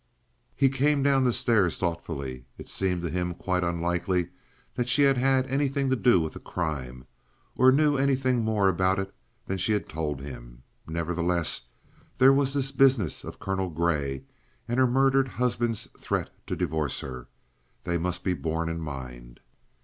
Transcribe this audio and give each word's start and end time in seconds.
He 0.55 0.67
came 0.67 1.03
down 1.03 1.25
the 1.25 1.31
stairs 1.31 1.77
thoughtfully. 1.77 2.45
It 2.57 2.67
seemed 2.67 3.03
to 3.03 3.09
him 3.11 3.35
quite 3.35 3.63
unlikely 3.63 4.29
that 4.73 4.89
she 4.89 5.03
had 5.03 5.19
had 5.19 5.45
anything 5.45 5.91
to 5.91 5.95
do 5.95 6.19
with 6.19 6.33
the 6.33 6.39
crime, 6.39 7.05
or 7.55 7.71
knew 7.71 7.97
anything 7.97 8.41
more 8.43 8.67
about 8.67 8.97
it 8.97 9.13
than 9.45 9.59
she 9.59 9.73
had 9.73 9.87
told 9.87 10.19
him. 10.21 10.63
Nevertheless, 10.87 11.67
there 12.17 12.33
was 12.33 12.55
this 12.55 12.71
business 12.71 13.23
of 13.23 13.37
Colonel 13.37 13.69
Grey 13.69 14.23
and 14.67 14.79
her 14.79 14.87
murdered 14.87 15.27
husband's 15.27 15.85
threat 15.99 16.31
to 16.47 16.55
divorce 16.55 17.01
her. 17.01 17.27
They 17.83 17.99
must 17.99 18.23
be 18.23 18.33
borne 18.33 18.69
in 18.69 18.81
mind. 18.81 19.39